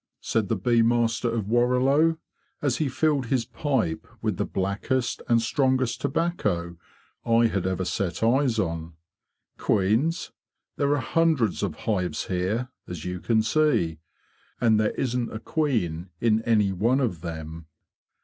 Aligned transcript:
said 0.19 0.47
the 0.49 0.55
Bee 0.55 0.81
Master 0.81 1.29
of 1.29 1.47
Warrilow, 1.47 2.17
as 2.59 2.77
he 2.77 2.89
filled 2.89 3.27
his 3.27 3.45
pipe 3.45 4.07
with 4.19 4.37
the 4.37 4.45
blackest 4.47 5.21
and 5.29 5.39
strongest 5.43 6.01
tobacco 6.01 6.75
I 7.23 7.45
had 7.45 7.67
ever 7.67 7.85
set 7.85 8.23
eyes 8.23 8.57
on;"' 8.57 8.93
queens? 9.67 10.31
There 10.75 10.91
are 10.95 11.01
hundreds 11.01 11.61
of 11.61 11.75
hives 11.85 12.25
here, 12.25 12.69
as 12.87 13.05
you 13.05 13.19
can 13.19 13.43
see; 13.43 13.99
and 14.59 14.79
there 14.79 14.95
isn't 14.95 15.31
a 15.31 15.39
queen 15.39 16.09
in 16.19 16.41
any 16.45 16.71
one 16.71 16.99
of 16.99 17.21
them." 17.21 17.67